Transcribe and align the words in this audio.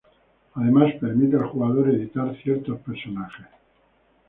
Además 0.55 0.93
permite 0.99 1.35
al 1.35 1.45
jugador 1.49 1.89
editar 1.91 2.35
ciertos 2.41 2.79
personajes. 2.79 3.45